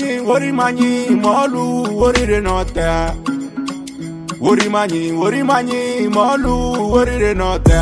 [0.00, 0.90] anyị worimanyị
[1.22, 1.64] ma ọlụ
[2.04, 3.14] orire n'ọta
[4.40, 6.54] worimanyị worimanyị ma ọlụ
[6.98, 7.80] orire n'ọta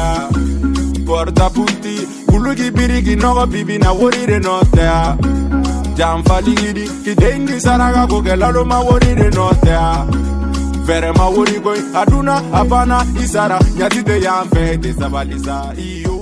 [1.07, 1.95] porta punti
[2.27, 5.17] bulu gị biri gị nọgọ bibi na worire n'ọta
[5.99, 10.07] janfaligidi kidengi saraga kogelalụ ma worire n'ọta
[10.87, 16.18] fere ma worigoy aduna abana isara nyatite ya mfe te sabalisa iyo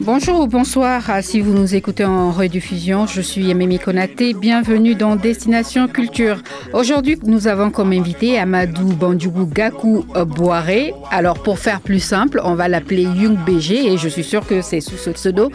[0.00, 3.06] Bonjour ou bonsoir ah, si vous nous écoutez en rediffusion.
[3.06, 4.34] Je suis Amémi Konaté.
[4.34, 6.42] Bienvenue dans Destination Culture.
[6.72, 10.92] Aujourd'hui, nous avons comme invité Amadou Bandjougou Gakou Boiré.
[11.12, 14.62] Alors, pour faire plus simple, on va l'appeler Young BG et je suis sûr que
[14.62, 15.52] c'est sous ce pseudo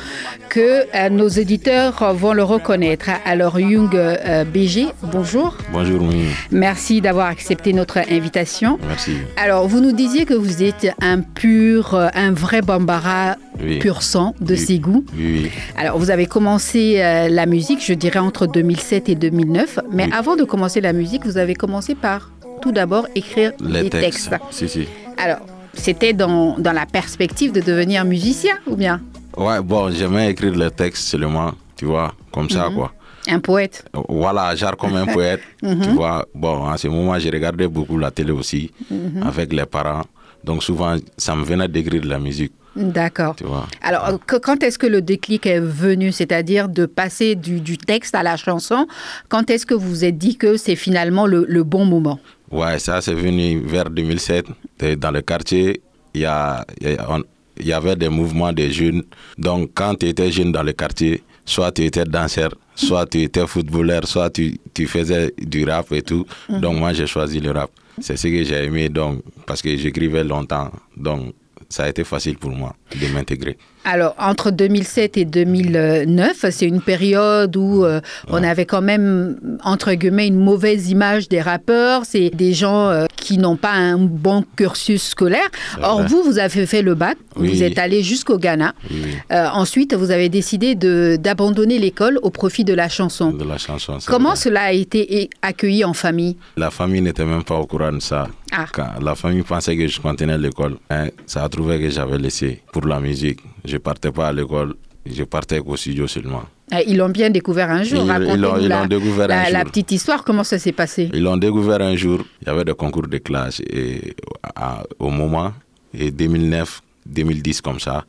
[0.49, 3.09] que euh, nos éditeurs vont le reconnaître.
[3.25, 5.57] Alors, Young euh, BG, bonjour.
[5.73, 6.27] Bonjour, oui.
[6.49, 8.79] Merci d'avoir accepté notre invitation.
[8.87, 9.17] Merci.
[9.35, 13.79] Alors, vous nous disiez que vous êtes un pur, euh, un vrai Bambara Oui.
[13.79, 15.03] pur sang de Oui.
[15.17, 15.51] Oui, oui.
[15.77, 19.79] Alors, vous avez commencé euh, la musique, je dirais, entre 2007 et 2009.
[19.91, 23.89] Mais avant de commencer la musique, vous avez commencé par, tout d'abord, écrire Les des
[23.89, 24.29] textes.
[24.29, 24.43] textes.
[24.51, 24.87] Si, si.
[25.17, 25.39] Alors,
[25.73, 29.01] c'était dans, dans la perspective de devenir musicien ou bien?
[29.37, 32.49] Ouais, bon, j'aimais écrire les textes seulement, tu vois, comme Mhm.
[32.49, 32.91] ça, quoi.
[33.27, 35.81] un poète Voilà, genre comme un poète, Mhm.
[35.81, 36.25] tu vois.
[36.33, 39.23] Bon, en ce moment, j'ai regardé beaucoup la télé aussi, Mhm.
[39.23, 40.03] avec les parents.
[40.43, 43.35] Donc, souvent, ça me venait d'écrire de la musique, D'accord.
[43.81, 47.77] Alors, euh, que- quand est-ce que le déclic est venu C'est-à-dire de passer du, du
[47.77, 48.87] texte à la chanson
[49.27, 52.19] Quand est-ce que vous vous êtes dit que c'est finalement le, le bon moment?
[52.51, 54.45] Ouais, ça, c'est venu vers 2007.
[54.81, 55.81] Et Dans le quartier,
[56.13, 57.23] il y, a, y a- on-
[57.59, 59.03] il y avait des mouvements des jeunes.
[59.37, 63.45] Donc, quand tu étais jeune dans le quartier, soit tu étais danseur, soit tu étais
[63.45, 66.25] footballeur, soit tu, tu faisais du rap et tout.
[66.47, 67.69] Donc, moi, j'ai choisi le rap.
[67.99, 70.71] C'est ce que j'ai aimé, donc, parce que j'écrivais longtemps.
[70.95, 71.33] Donc,
[71.69, 73.57] ça a été facile pour moi de m'intégrer.
[73.85, 79.93] Alors, entre 2007 et 2009, c'est une période où euh, on avait quand même, entre
[79.93, 82.01] guillemets, une mauvaise image des rappeurs.
[82.05, 85.47] C'est des gens euh, qui n'ont pas un bon cursus scolaire.
[85.81, 87.49] Or, vous, vous avez fait le bac, Oui.
[87.49, 88.73] vous êtes allé jusqu'au Ghana.
[88.91, 88.97] Oui,
[89.31, 90.75] Euh, ensuite, vous avez décidé
[91.17, 93.31] d'abandonner l'école au profit de la chanson.
[93.31, 93.99] de la chanson.
[93.99, 96.35] c'est Comment cela a été accueilli en famille?
[96.57, 98.27] La famille n'était même pas au courant de ça.
[98.51, 98.65] Ah.
[98.71, 102.61] Quand la famille pensait que je continuais l'école, hein, ça a trouvé que j'avais laissé
[102.73, 103.39] pour la musique.
[103.65, 104.75] Je partais pas à l'école,
[105.05, 106.43] je partais au studio seulement.
[106.73, 108.03] Euh, Ils l'ont bien découvert un jour.
[108.03, 109.69] Ils- l'ont- la, découvert un la- la jour.
[109.71, 110.23] petite histoire.
[110.23, 113.17] Comment ça s'est passé Ils l'ont découvert un jour, il y avait des concours de
[113.17, 114.13] classe et,
[114.55, 115.51] à- au moment,
[115.93, 118.05] et 2009, 2010 comme ça.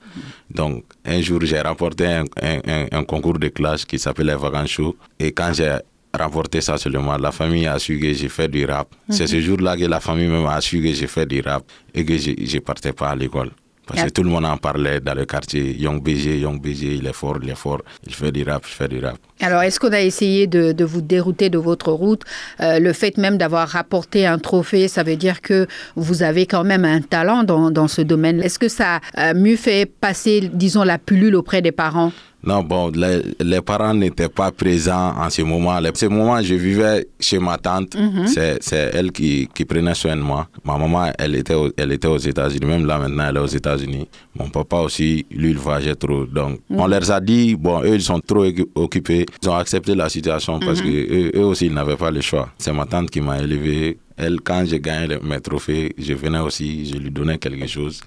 [0.51, 4.69] Donc un jour, j'ai remporté un, un- un- un concours de classe qui s'appelait Vacances
[4.71, 4.97] Show.
[5.19, 5.77] Et quand j'ai
[6.19, 8.89] remporté ça seulement, la famille a su que j'ai fait du rap.
[9.09, 11.63] C'est ce jour-là que la famille même a su que j'ai fait du rap
[11.95, 13.51] et que je ne partais pas à l'école.
[13.91, 15.77] Parce que tout le monde en parlait dans le quartier.
[15.77, 17.83] Young BG, Young BG, il est fort, il est fort.
[18.07, 19.17] Il fait du rap, il fait du rap.
[19.41, 22.23] Alors, est-ce qu'on a essayé de, de vous dérouter de votre route?
[22.61, 26.65] Euh, Le fait même d'avoir rapporté un trophée, ça veut dire que vous avez quand
[26.65, 28.41] même un talent dans, dans ce domaine.
[28.43, 32.13] Est-ce que ça a mieux fait passer, disons, la pilule auprès des parents?
[32.43, 35.71] Non, bon, les, les parents n'étaient pas présents en ce moment.
[35.77, 37.95] En ce moment, je vivais chez ma tante.
[38.27, 40.49] C'est C'est elle qui, qui prenait soin de moi.
[40.65, 42.65] Ma maman, elle était, au- elle était aux États-Unis.
[42.67, 44.09] Même là, maintenant, elle est aux États-Unis.
[44.39, 46.25] Mon papa aussi, lui, il voyageait trop.
[46.25, 49.27] Donc, on leur a dit, bon, eux, ils sont trop occu- occupés.
[49.43, 52.49] Ils ont accepté la situation parce que eux, eux aussi, ils n'avaient pas le choix.
[52.59, 53.99] C'est ma tante qui m'a élevé.
[54.17, 58.01] Elle, quand j'ai gagné mes trophées, je venais aussi, je lui donnais quelque chose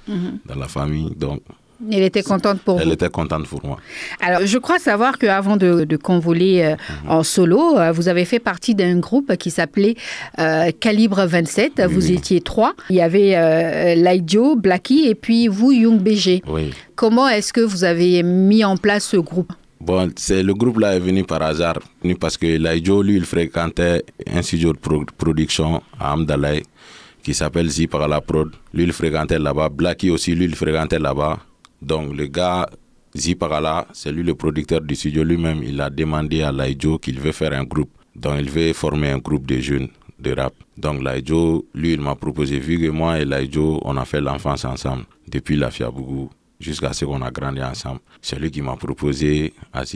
[0.46, 1.12] dans la famille.
[1.16, 1.42] Donc,
[1.92, 2.94] Elle était contente pour elle vous.
[2.94, 3.78] était contente pour moi.
[4.22, 6.76] Alors, je crois savoir qu'avant de, de convoler euh,
[7.08, 9.96] en solo, euh, vous avez fait partie d'un groupe qui s'appelait
[10.40, 11.82] euh, Calibre 27.
[11.90, 12.74] vous étiez trois.
[12.90, 16.42] Il y avait Laidio, Blacky et puis vous, Young BG.
[16.48, 16.72] Oui.
[16.96, 19.52] Comment est-ce que vous avez mis en place ce groupe?
[19.82, 23.26] Bon, c'est le groupe là est venu par hasard, venu parce que Laïjo, lui, il
[23.26, 24.04] fréquentait
[24.34, 26.64] un studio de pro- production à Amdalaï
[27.22, 28.52] qui s'appelle Zipara Prod.
[28.74, 29.68] Lui, il fréquentait là-bas.
[29.70, 31.40] Blacky aussi, lui, il fréquentait là-bas.
[31.84, 32.70] Donc, le gars
[33.16, 35.62] Zipara, c'est lui le producteur du studio lui-même.
[35.64, 37.92] Il a demandé à Laïjo qu'il veut faire un groupe.
[38.16, 39.90] Donc, il veut former un groupe de jeunes
[40.20, 40.54] de rap.
[40.78, 44.66] Donc, Laïjo, lui, il m'a proposé, vu que moi et Laïjo, on a fait l'enfance
[44.66, 48.00] ensemble depuis la Fiabougou jusqu'à ce qu'on a grandi ensemble.
[48.22, 49.54] C'est lui qui m'a proposé,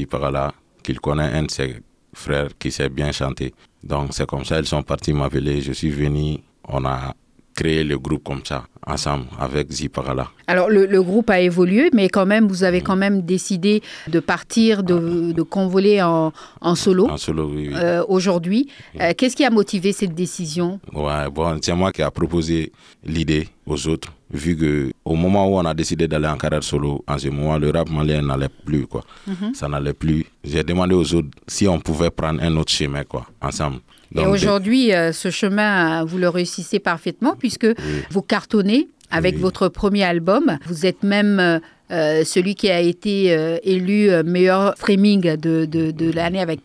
[0.09, 1.77] par là, qu'il connaît un de ses
[2.13, 3.53] frères qui sait bien chanter.
[3.83, 5.61] Donc c'est comme ça, ils sont partis m'appeler.
[5.61, 7.15] Je suis venu, on a
[7.57, 10.27] créé le groupe comme ça, ensemble, avec Zipagala.
[10.45, 14.19] Alors le, le, groupe a évolué, mais quand même, vous avez quand même décidé de
[14.19, 16.31] partir, de, de convoler en,
[16.61, 17.07] en, solo.
[17.09, 17.69] En solo, oui.
[17.69, 17.73] oui.
[17.75, 18.69] Euh, Aujourd'hui,
[19.01, 20.79] euh, qu'est-ce qui a motivé cette décision?
[20.93, 22.71] Ouais, bon, c'est moi qui a proposé
[23.03, 27.03] l'idée aux autres, vu que au moment où on a décidé d'aller en carrière solo,
[27.07, 29.03] en ce moment, le rap malien n'allait plus, quoi.
[29.25, 29.33] Mhm.
[29.33, 29.53] Mm -hmm.
[29.59, 30.21] Ça n'allait plus.
[30.43, 33.79] J'ai demandé aux autres si on pouvait prendre un autre chemin, quoi, ensemble.
[34.15, 37.75] Et aujourd'hui, euh, ce chemin, vous le réussissez parfaitement puisque oui.
[38.09, 39.41] vous cartonnez avec oui.
[39.41, 40.57] votre premier album.
[40.65, 41.61] Vous êtes même
[41.91, 46.61] euh, celui qui a été euh, élu meilleur streaming de, de, de l'année avec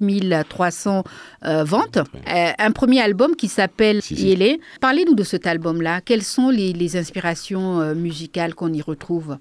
[0.00, 1.04] 4300
[1.44, 1.98] euh, ventes.
[1.98, 4.26] Euh, un premier album qui s'appelle si, si.
[4.28, 4.60] Yélé.
[4.80, 6.00] Parlez-nous de cet album-là.
[6.00, 9.38] Quelles sont les, les inspirations euh, musicales qu'on y retrouve?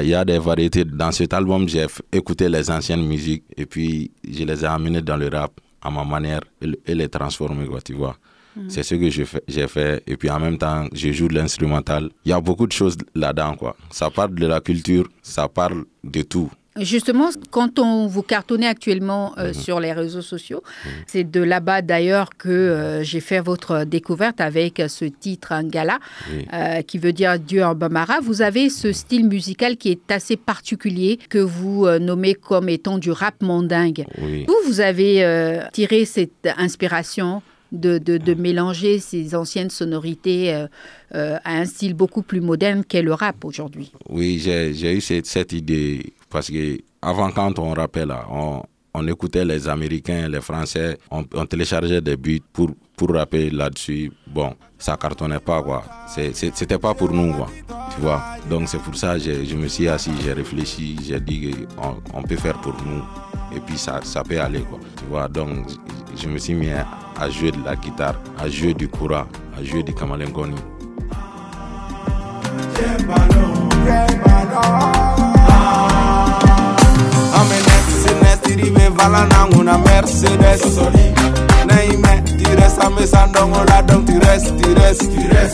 [0.00, 0.84] Il y a des variétés.
[0.84, 5.16] Dans cet album, j'ai écouté les anciennes musiques et puis je les ai amenées dans
[5.16, 5.52] le rap
[5.84, 6.40] à ma manière
[6.86, 8.16] et les transformer, quoi, tu vois.
[8.56, 8.68] Mm.
[8.68, 10.02] C'est ce que j'ai fait, fait.
[10.06, 12.10] Et puis en même temps, je joue de l'instrumental.
[12.24, 13.76] Il y a beaucoup de choses là-dedans, quoi.
[13.90, 16.50] Ça parle de la culture, ça parle de tout.
[16.80, 19.54] Justement, quand on vous cartonnez actuellement euh, mmh.
[19.54, 20.88] sur les réseaux sociaux, mmh.
[21.06, 26.00] c'est de là-bas d'ailleurs que euh, j'ai fait votre découverte avec ce titre Angala,
[26.32, 26.46] oui.
[26.52, 28.18] euh, qui veut dire Dieu en Bamara.
[28.20, 32.98] Vous avez ce style musical qui est assez particulier, que vous euh, nommez comme étant
[32.98, 34.04] du rap mondingue.
[34.20, 34.44] Oui.
[34.48, 37.42] Où vous avez euh, tiré cette inspiration
[37.74, 40.66] de, de, de, mélanger ces anciennes sonorités euh,
[41.14, 43.92] euh, à un style beaucoup plus moderne qu'est le rap aujourd'hui?
[44.08, 48.60] Oui, j'ai eu cette, cette, idée parce que avant quand on rappelle, on,
[48.92, 54.10] on, écoutait les Américains, les Français, on, téléchargeait des beats pour, pour rapper là-dessus.
[54.26, 55.84] Bon, ça cartonnait pas quoi.
[56.08, 57.46] C'était pas pour nous quoi.
[57.94, 58.20] Tu vois?
[58.50, 62.22] Donc c'est pour ça que je me suis assis, j'ai réfléchi, j'ai dit qu'on on
[62.24, 63.04] peut faire pour nous
[63.56, 64.80] et puis ça, ça peut aller quoi.
[64.98, 65.28] Tu vois?
[65.28, 65.68] Donc
[66.20, 66.84] je me suis mis à,
[67.16, 70.56] à jouer de la guitare, à jouer du kura, à jouer du kamalengoni.
[79.04, 80.62] Vala nanguna Mercedes.
[81.66, 85.52] Neime tires ame sandongo la dong tires tires tires.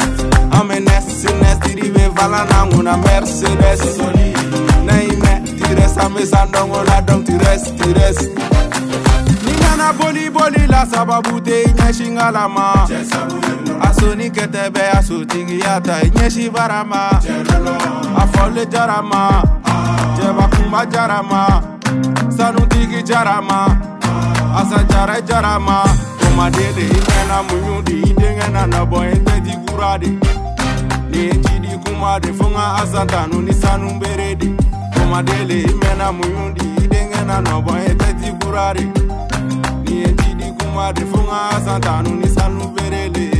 [0.52, 3.99] Ame nes nes tirive vala nanguna Mercedes.
[4.87, 8.19] Neime tires ame sandongo la dong tires tires.
[9.44, 12.87] Ningana boli boli la sababu te nyeshi ngalama
[13.81, 17.11] Asoni ketebe asotigi yata nyeshi barama
[18.17, 19.43] Afole jarama.
[20.17, 21.69] Jeba kumba jarama
[22.40, 23.60] sanutigi jarama.
[24.60, 25.84] Asan jara jarama.
[26.20, 30.08] Komadede imena munyudi idengena nabo entedi gurade
[31.10, 34.48] nencidi kumade fonga asantanu ni sanumberede
[34.94, 38.84] komadele imena munyudi idengena nobo entedi gurade
[39.84, 43.31] niencidi kumade fonga asantanu ni sanuberele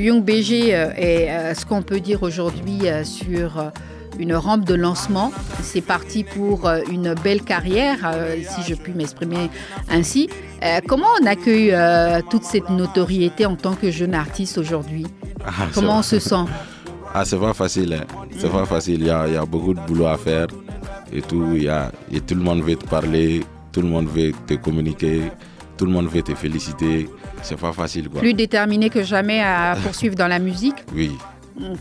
[0.00, 3.70] Young BG est euh, ce qu'on peut dire aujourd'hui euh, sur
[4.18, 5.30] une rampe de lancement.
[5.62, 7.98] C'est parti pour euh, une belle carrière,
[8.42, 9.50] si je puis m'exprimer
[9.90, 10.28] ainsi.
[10.88, 11.74] Comment on accueille
[12.28, 15.06] toute cette notoriété en tant que jeune artiste aujourd'hui?
[15.44, 16.44] Ah, Comment on se sent?
[17.14, 17.94] Ah, c'est pas facile.
[17.94, 18.26] Hein.
[18.36, 19.00] C'est pas facile.
[19.00, 20.48] Il y, a, il y, a, beaucoup de boulot à faire
[21.12, 21.52] et tout.
[21.54, 23.42] Il y a, et tout le monde veut te parler,
[23.72, 25.30] tout le monde veut te communiquer,
[25.80, 27.08] tout le monde veut te féliciter.
[27.42, 28.10] C'est pas facile.
[28.10, 28.20] Quoi.
[28.20, 31.12] Plus déterminé que jamais à poursuivre dans la musique Oui.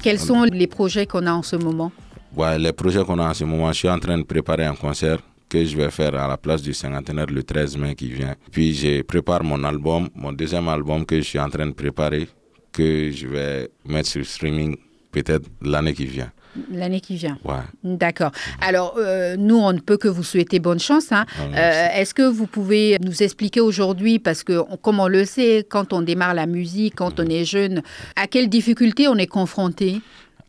[0.01, 1.91] Quels sont les projets qu'on a en ce moment?
[2.33, 4.73] Ouais, Les projets qu'on a en ce moment, je suis en train de préparer un
[4.75, 8.35] concert que je vais faire à la place du cinquantenaire le 13 mai qui vient.
[8.53, 12.29] Puis je prépare mon album, mon deuxième album que je suis en train de préparer,
[12.71, 14.77] que je vais mettre sur streaming
[15.11, 16.31] peut-être l'année qui vient.
[16.71, 17.37] L'année qui vient.
[17.43, 17.55] Ouais.
[17.83, 18.31] D'accord.
[18.59, 21.11] Alors, euh, nous, on ne peut que vous souhaiter bonne chance.
[21.11, 21.25] Hein.
[21.37, 25.65] Ah, euh, Est-ce que vous pouvez nous expliquer aujourd'hui, parce que, comme on le sait,
[25.69, 27.25] quand on démarre la musique, quand Mhm.
[27.25, 27.81] on est jeune,
[28.15, 30.01] à quelles difficultés on est confronté?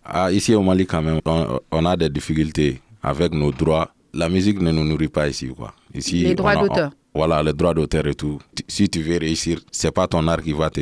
[0.05, 3.91] Ah, ici au Mali, quand même, on, on a des difficultés avec nos droits.
[4.15, 5.49] La musique ne nous nourrit pas ici.
[5.57, 5.73] Quoi.
[5.95, 6.91] ici Les droits d'auteur.
[7.15, 8.39] Voilà, les droits d'auteur et tout.
[8.67, 10.81] Si tu veux réussir, c'est pas ton art qui va te,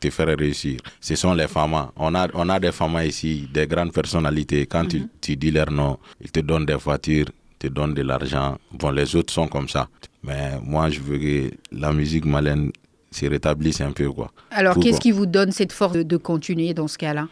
[0.00, 0.80] te faire réussir.
[1.00, 1.88] Ce sont les femmes.
[1.96, 4.66] On a, on a des femmes ici, des grandes personnalités.
[4.66, 7.26] Quand tu, tu dis leur nom, ils te donnent des voitures,
[7.58, 8.58] te donnent de l'argent.
[8.72, 9.88] Bon, les autres sont comme ça.
[10.22, 12.70] Mais moi, je veux que la musique malienne
[13.10, 14.10] se rétablisse un peu.
[14.10, 14.30] Quoi.
[14.50, 17.28] Alors, qu'est-ce qui vous donne cette force de, de continuer dans ce cas-là?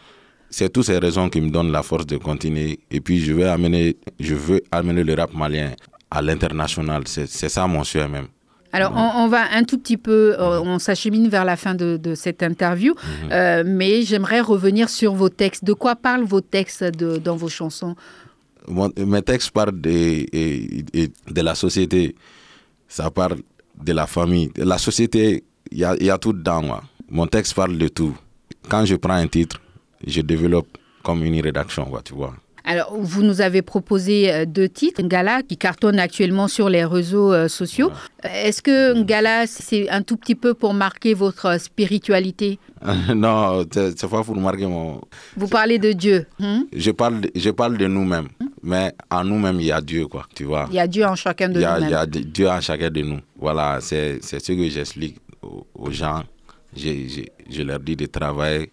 [0.49, 2.79] C'est toutes ces raisons qui me donnent la force de continuer.
[2.89, 5.73] Et puis, je veux amener, je veux amener le rap malien
[6.09, 7.03] à l'international.
[7.05, 8.27] C'est c'est ça mon souhait même.
[8.73, 11.97] Alors, on, on va un tout petit peu, euh, on s'achemine vers la fin de,
[11.97, 12.93] de cette interview,
[13.31, 15.63] euh, mais j'aimerais revenir sur vos textes.
[15.63, 17.95] De quoi parlent vos textes de- dans vos chansons?
[18.67, 20.25] Mon- mes textes parlent de,
[21.31, 22.15] de la société,
[22.87, 23.37] ça parle
[23.81, 24.51] de la famille.
[24.57, 26.61] La société, il y a, il y a tout dedans.
[26.61, 26.83] Moi.
[27.09, 28.15] Mon texte parle de tout.
[28.69, 29.61] Quand je prends un titre,
[30.05, 30.67] je développe
[31.03, 32.35] comme une rédaction, quoi, tu vois.
[32.69, 35.01] Alors, vous nous avez proposé euh, deux titres.
[35.01, 37.89] Ngala, qui cartonne actuellement sur les réseaux euh, sociaux.
[38.23, 42.59] Est-ce que Ngala, c'est un tout petit peu pour marquer votre spiritualité?
[43.15, 45.01] Non, c'est pas pour marquer mon...
[45.37, 46.25] Vous parlez de Dieu.
[46.41, 46.65] hein?
[46.73, 48.27] Je parle, de- je parle de nous-mêmes,
[48.61, 50.67] mais en nous-mêmes, il y a Dieu, quoi, tu vois.
[50.69, 53.01] Il y a Dieu en chacun de a, il y a Dieu en chacun de
[53.01, 53.19] nous.
[53.39, 56.23] Voilà, c'est c'est ce que j'explique aux, aux gens.
[56.75, 58.71] Je, je, je leur dis de travailler,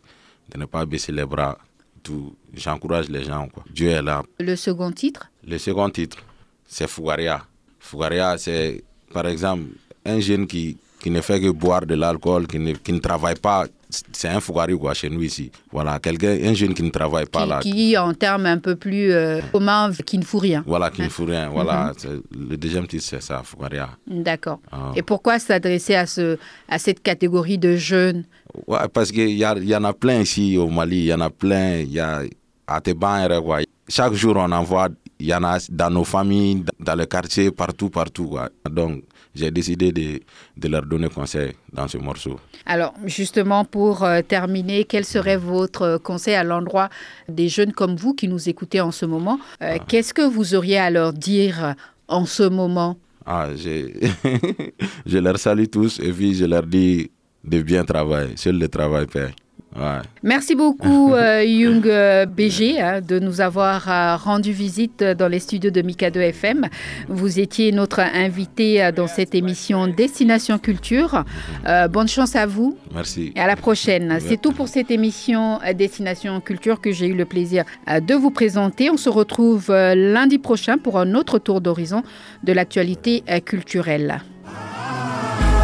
[0.53, 1.57] de ne pas baisser les bras.
[2.05, 2.37] Tout.
[2.55, 3.49] J'encourage les gens.
[3.53, 3.65] Quoi.
[3.73, 4.23] Dieu est là.
[4.39, 5.29] Le second titre?
[5.47, 6.19] Le second titre,
[6.67, 7.43] c'est Fougaria.
[7.81, 9.65] Fougaria, c'est par exemple
[10.05, 13.35] un jeune qui, qui ne fait que boire de l'alcool, qui ne, qui ne travaille
[13.37, 13.67] pas.
[14.13, 15.53] C'est un Fougari quoi, chez nous ici.
[15.71, 17.61] Voilà, quelqu'un, un jeune qui ne travaille pas qui, là.
[17.61, 20.65] qui, en termes un peu plus euh, communs, qui ne fout rien.
[20.67, 21.49] Voilà, qui ne fout rien.
[21.49, 22.23] Voilà, Mhm.
[22.51, 23.91] le deuxième titre, c'est ça, Fougaria.
[24.07, 24.59] D'accord.
[24.73, 24.91] Ah.
[24.97, 28.25] Et pourquoi s'adresser à, ce, à cette catégorie de jeunes
[28.67, 31.21] Ouais, parce qu'il y, a- y en a plein ici au Mali, il y en
[31.21, 32.23] a plein, il y a
[32.67, 33.59] à Teban, quoi.
[33.89, 37.51] Chaque jour, on en voit, il y en a dans nos familles, dans le quartier,
[37.51, 38.29] partout, partout.
[38.29, 38.49] quoi.
[38.71, 39.03] Donc,
[39.35, 40.21] j'ai décidé de,
[40.57, 42.39] de leur donner conseil dans ce morceau.
[42.65, 46.89] Alors, justement, pour euh, terminer, quel serait votre conseil à l'endroit
[47.29, 49.39] des jeunes comme vous qui nous écoutez en ce moment?
[49.61, 51.75] Euh, Qu'est-ce que vous auriez à leur dire
[52.09, 52.97] en ce moment?
[53.27, 53.95] Ah, j'ai-
[55.07, 57.11] je leur salue tous et puis je leur dis
[57.45, 58.37] de bien travailler.
[58.37, 59.33] Seul le travail paye.
[59.77, 60.03] Ouais.
[60.23, 65.41] Merci beaucoup, euh, Young euh, BG, hein, de nous avoir euh, rendu visite dans les
[65.41, 66.69] studios de Mikado FM.
[67.09, 71.25] Vous étiez notre invité euh, dans cette émission Destination Culture.
[71.67, 73.33] Euh, bonne chance à vous Merci.
[73.35, 74.19] et à la prochaine.
[74.21, 78.91] C'est tout pour cette émission Destination Culture que j'ai eu le plaisir de vous présenter.
[78.91, 82.03] On se retrouve lundi prochain pour un autre tour d'horizon
[82.45, 84.23] de l'actualité culturelle.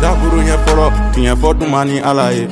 [0.03, 2.45] Dakuru ɲɛ fɔlɔ tiɲɛ fɔ duma ni ala ye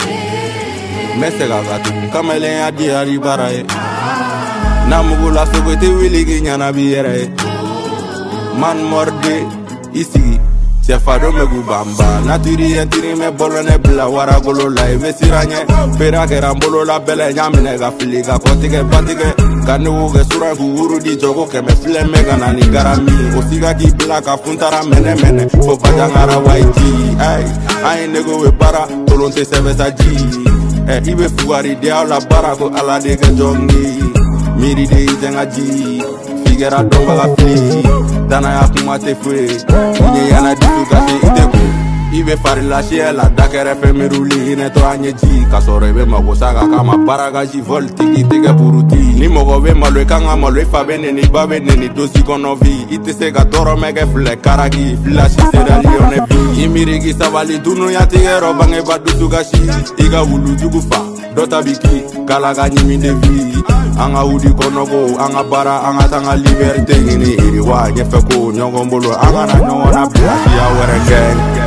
[1.17, 3.63] n bɛ se ka tugu kamalenya di hali baara ye
[4.89, 7.29] na mugu la sogo tɛ wuli k'i ɲɛnabi yɛrɛ ye
[8.61, 9.35] man mɔride
[9.95, 10.39] i sigi
[10.87, 15.99] cɛfadon bɛ k'u banba natiri yɛntiri mɛ bɔlɔnɛ bila waragolo la i bɛ siran ɲɛ
[15.99, 19.29] bera kɛra n bolo la bɛlɛ ɲa minɛ ka fili ka kɔtigɛ batigɛ
[19.67, 23.13] ka nugu kɛ suran k'u wuru di jɔgo kɛmɛ filɛ mɛ ka na ni garami
[23.37, 27.43] o siga k'i bila ka funtara mɛnɛ mɛnɛ fo bajangara waiti Hey,
[27.83, 30.15] I ain't nigga with bara, tolon te sɛbɛ sa ji.
[30.87, 33.83] Hey, I bɛ fugari de aw la baara ko ala de ka jɔn ye.
[34.59, 36.01] Miiri de y'i tɛ n ka ji,
[36.45, 37.83] f'i kɛra dɔnbaga fili.
[38.31, 39.57] Danaya kuma tɛ foyi ye,
[39.99, 41.78] ɲɛ yana dusu ka se i tɛ kun.
[42.11, 45.45] I be farila siyɛ la da kɛrɛfɛ miiruli hinɛtɔ an ye ji.
[45.51, 49.63] K'a sɔrɔ i be mago sa ka kama baragaji vol tigi tigɛ buruti ni mɔgɔ
[49.63, 52.59] be malo i kan ka malo i fa be neni ba be neni dosi kɔnɔ
[52.61, 52.87] vi.
[52.95, 57.59] I tɛ se ka tɔɔrɔmɛ kɛ filɛ karagi filasi sera liyɔnɛ vi i miirigi sabali
[57.61, 59.61] dunuya tigɛrɔ bangeba dusu kasi
[59.99, 61.01] i ka wulujugu fa
[61.37, 63.63] dɔ ta bi ki kala ka ɲimi de vi.
[63.99, 67.91] An ka wuli kɔnɔko an ka baara an ka taa an ka liberite ɲini iriwa
[67.93, 71.58] ɲɛfɛ ko ɲɔgɔn bolo an kana ɲɔgɔn na bila siya wɛrɛ kɛ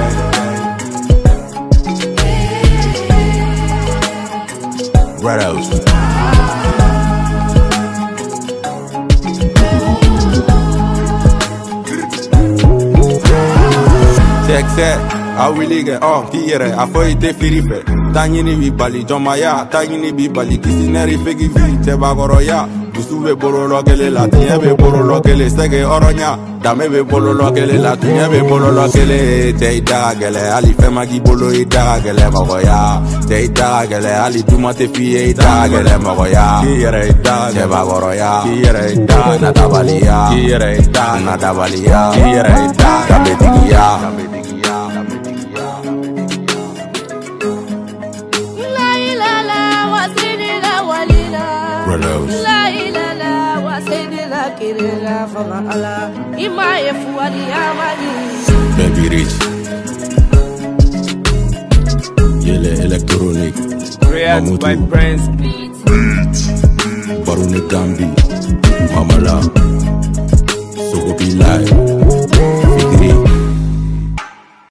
[5.22, 5.70] Red House.
[14.48, 14.66] Check.
[14.76, 15.00] Set,
[15.86, 17.78] kɛ ɔ k'i yɛrɛ fɔ i tɛ firi fɛ
[18.14, 22.60] taa ɲini b'i bali jɔnmaya taa ɲini b'i bali kisinɛri fegi fi cɛbakɔrɔya
[23.02, 26.30] dusu be bololɔ kelen la tiɲɛ be bololɔ kelen sɛgɛ hɔrɔnya
[26.64, 30.74] danbe be bololɔ kelen la tiɲɛ be bololɔ kelen tɛ i da ka gɛlɛ hali
[30.80, 32.80] fɛn ma k'i bolo i da ka gɛlɛ mɔgɔya
[33.28, 36.46] tɛ i da ka gɛlɛ hali duma tɛ f'i ye i da ka gɛlɛ mɔgɔya
[36.62, 42.02] k'i yɛrɛ i da cɛbakɔrɔya k'i yɛrɛ i da natabaliya k'i yɛrɛ i da nadabaliya
[42.14, 44.31] k'i yɛrɛ i da danbetigiya
[58.78, 59.36] Baby rich.
[62.46, 63.54] Yele electronic.
[64.12, 65.72] React by Prince Beat.
[67.26, 68.08] Barone Gambi.
[68.94, 69.38] Mamala.
[70.90, 71.91] So we be live.